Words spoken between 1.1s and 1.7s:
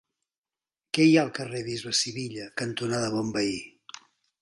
ha al carrer